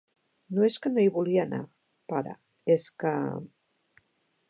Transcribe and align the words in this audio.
No 0.55 0.63
és 0.67 0.77
que 0.85 0.91
no 0.93 1.03
hi 1.03 1.11
vulgui 1.17 1.37
anar, 1.43 1.61
pare, 2.15 2.35
és 2.79 2.91
que... 3.05 3.15